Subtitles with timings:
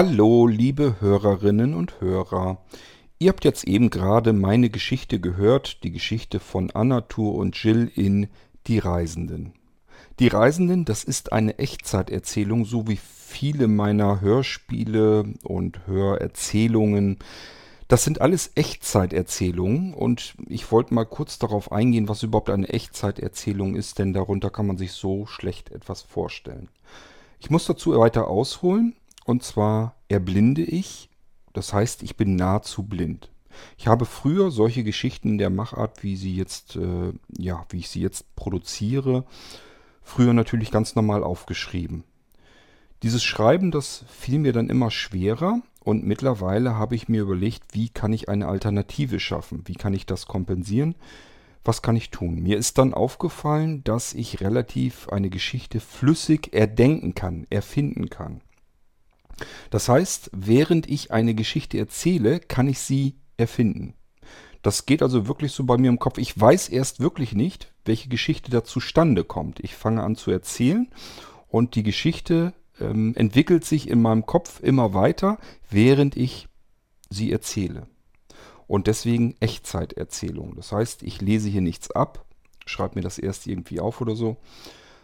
[0.00, 2.58] Hallo, liebe Hörerinnen und Hörer.
[3.18, 8.28] Ihr habt jetzt eben gerade meine Geschichte gehört, die Geschichte von Annatur und Jill in
[8.68, 9.54] Die Reisenden.
[10.20, 17.18] Die Reisenden, das ist eine Echtzeiterzählung, so wie viele meiner Hörspiele und Hörerzählungen.
[17.88, 23.74] Das sind alles Echtzeiterzählungen und ich wollte mal kurz darauf eingehen, was überhaupt eine Echtzeiterzählung
[23.74, 26.68] ist, denn darunter kann man sich so schlecht etwas vorstellen.
[27.40, 28.94] Ich muss dazu weiter ausholen.
[29.28, 31.10] Und zwar erblinde ich,
[31.52, 33.30] das heißt, ich bin nahezu blind.
[33.76, 38.00] Ich habe früher solche Geschichten der Machart, wie sie jetzt, äh, ja, wie ich sie
[38.00, 39.26] jetzt produziere,
[40.02, 42.04] früher natürlich ganz normal aufgeschrieben.
[43.02, 47.90] Dieses Schreiben, das fiel mir dann immer schwerer und mittlerweile habe ich mir überlegt, wie
[47.90, 49.60] kann ich eine Alternative schaffen?
[49.66, 50.94] Wie kann ich das kompensieren?
[51.64, 52.36] Was kann ich tun?
[52.36, 58.40] Mir ist dann aufgefallen, dass ich relativ eine Geschichte flüssig erdenken kann, erfinden kann.
[59.70, 63.94] Das heißt, während ich eine Geschichte erzähle, kann ich sie erfinden.
[64.62, 66.18] Das geht also wirklich so bei mir im Kopf.
[66.18, 69.60] Ich weiß erst wirklich nicht, welche Geschichte da zustande kommt.
[69.60, 70.88] Ich fange an zu erzählen
[71.48, 75.38] und die Geschichte ähm, entwickelt sich in meinem Kopf immer weiter,
[75.70, 76.48] während ich
[77.08, 77.86] sie erzähle.
[78.66, 80.54] Und deswegen Echtzeiterzählung.
[80.56, 82.26] Das heißt, ich lese hier nichts ab,
[82.66, 84.36] schreibe mir das erst irgendwie auf oder so,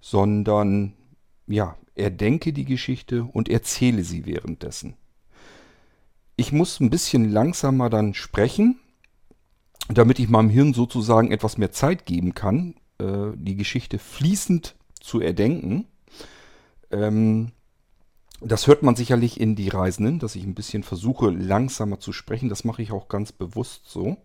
[0.00, 0.92] sondern
[1.46, 4.96] ja, erdenke die Geschichte und erzähle sie währenddessen.
[6.36, 8.78] Ich muss ein bisschen langsamer dann sprechen,
[9.88, 15.20] damit ich meinem Hirn sozusagen etwas mehr Zeit geben kann, äh, die Geschichte fließend zu
[15.20, 15.86] erdenken.
[16.90, 17.52] Ähm,
[18.40, 22.50] das hört man sicherlich in die Reisenden, dass ich ein bisschen versuche, langsamer zu sprechen.
[22.50, 24.18] Das mache ich auch ganz bewusst so.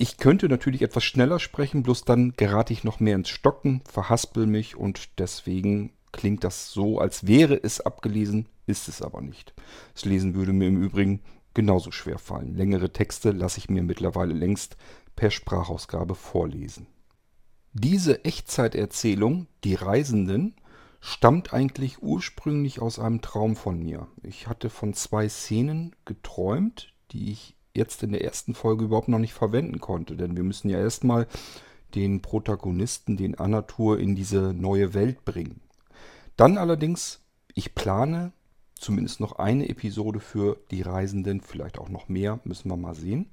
[0.00, 4.46] Ich könnte natürlich etwas schneller sprechen, bloß dann gerate ich noch mehr ins Stocken, verhaspel
[4.46, 9.54] mich und deswegen klingt das so, als wäre es abgelesen, ist es aber nicht.
[9.94, 11.20] Das Lesen würde mir im Übrigen
[11.52, 12.54] genauso schwer fallen.
[12.54, 14.76] Längere Texte lasse ich mir mittlerweile längst
[15.16, 16.86] per Sprachausgabe vorlesen.
[17.72, 20.54] Diese Echtzeiterzählung, Die Reisenden,
[21.00, 24.06] stammt eigentlich ursprünglich aus einem Traum von mir.
[24.22, 29.18] Ich hatte von zwei Szenen geträumt, die ich jetzt in der ersten Folge überhaupt noch
[29.18, 31.26] nicht verwenden konnte, denn wir müssen ja erstmal
[31.94, 35.60] den Protagonisten, den Anatur, in diese neue Welt bringen.
[36.36, 37.20] Dann allerdings,
[37.54, 38.32] ich plane
[38.74, 43.26] zumindest noch eine Episode für die Reisenden, vielleicht auch noch mehr, müssen wir mal sehen.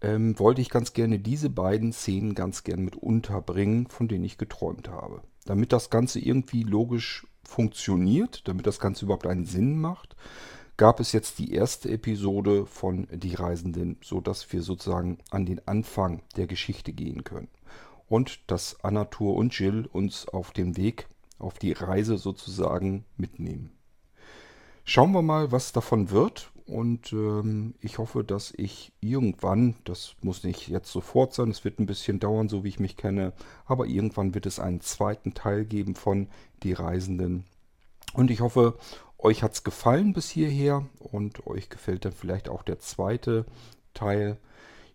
[0.00, 4.38] Ähm, wollte ich ganz gerne diese beiden Szenen ganz gerne mit unterbringen, von denen ich
[4.38, 5.22] geträumt habe.
[5.44, 10.16] Damit das Ganze irgendwie logisch funktioniert, damit das Ganze überhaupt einen Sinn macht,
[10.76, 16.22] gab es jetzt die erste Episode von Die Reisenden, sodass wir sozusagen an den Anfang
[16.36, 17.48] der Geschichte gehen können.
[18.08, 21.06] Und dass Anatur und Jill uns auf dem Weg
[21.38, 23.70] auf die Reise sozusagen mitnehmen.
[24.84, 26.50] Schauen wir mal, was davon wird.
[26.66, 31.78] Und ähm, ich hoffe, dass ich irgendwann, das muss nicht jetzt sofort sein, es wird
[31.78, 33.34] ein bisschen dauern, so wie ich mich kenne,
[33.66, 36.28] aber irgendwann wird es einen zweiten Teil geben von
[36.62, 37.44] Die Reisenden.
[38.14, 38.78] Und ich hoffe,
[39.18, 43.44] euch hat es gefallen bis hierher und euch gefällt dann vielleicht auch der zweite
[43.92, 44.38] Teil.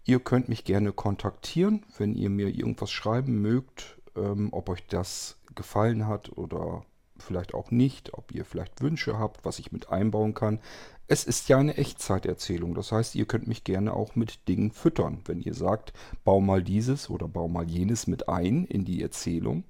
[0.06, 5.38] Ihr könnt mich gerne kontaktieren, wenn ihr mir irgendwas schreiben mögt, ähm, ob euch das
[5.53, 6.84] gefallen hat oder
[7.18, 10.59] vielleicht auch nicht, ob ihr vielleicht Wünsche habt, was ich mit einbauen kann.
[11.08, 15.22] Es ist ja eine Echtzeiterzählung, das heißt, ihr könnt mich gerne auch mit Dingen füttern.
[15.25, 15.91] Wenn ihr sagt,
[16.24, 19.63] bau mal dieses oder bau mal jenes mit ein in die Erzählung,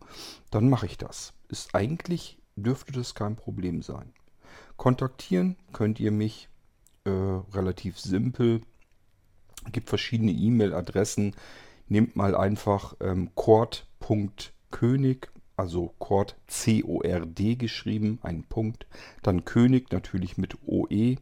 [0.52, 1.34] dann mache ich das.
[1.48, 4.14] Ist eigentlich, dürfte das kein Problem sein.
[4.78, 6.50] Kontaktieren könnt ihr mich
[7.04, 8.62] äh, relativ simpel.
[9.66, 11.36] Es gibt verschiedene E-Mail-Adressen.
[11.88, 15.28] Nehmt mal einfach ähm, cord.könig
[15.60, 18.88] also Cord C-O-R-D geschrieben, ein Punkt,
[19.24, 21.18] dann König natürlich mit OE,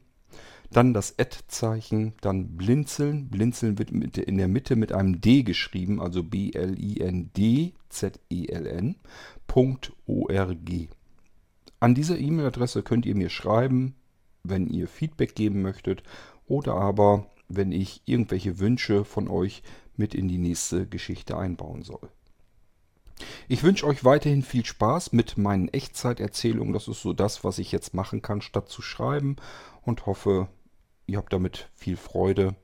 [0.69, 6.22] dann das Ad-Zeichen, dann Blinzeln, Blinzeln wird in der Mitte mit einem D geschrieben, also
[6.24, 8.96] B-L-I-N-D-Z-E-L-N,
[9.48, 9.92] Punkt.
[11.80, 13.96] An dieser E-Mail-Adresse könnt ihr mir schreiben,
[14.44, 16.04] wenn ihr Feedback geben möchtet
[16.48, 19.62] oder aber wenn ich irgendwelche Wünsche von euch
[19.96, 22.10] mit in die nächste Geschichte einbauen soll.
[23.48, 26.74] Ich wünsche euch weiterhin viel Spaß mit meinen Echtzeiterzählungen.
[26.74, 29.38] Das ist so das, was ich jetzt machen kann, statt zu schreiben.
[29.81, 30.50] Und hoffe,
[31.07, 32.56] ihr habt damit viel Freude.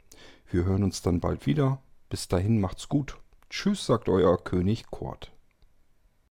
[0.49, 1.81] Wir hören uns dann bald wieder.
[2.09, 3.17] Bis dahin macht's gut.
[3.49, 5.32] Tschüss, sagt euer König Kurt.